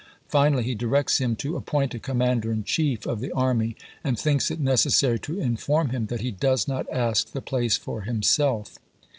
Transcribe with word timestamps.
Finally, 0.27 0.63
he 0.63 0.73
directs 0.73 1.19
him 1.19 1.35
to 1.35 1.55
appoint 1.55 1.93
a 1.93 1.99
commander 1.99 2.51
in 2.51 2.63
chief 2.63 3.05
of 3.05 3.19
the 3.19 3.31
army, 3.33 3.75
and 4.03 4.17
thinks 4.17 4.49
it 4.49 4.59
necessary 4.59 5.19
to 5.19 5.39
inform 5.39 5.89
him 5.89 6.07
that 6.07 6.21
he 6.21 6.31
does 6.31 6.67
not 6.67 6.89
ask 6.91 7.33
the 7.33 7.39
place 7.39 7.77
for 7.77 8.01
himself. 8.01 8.79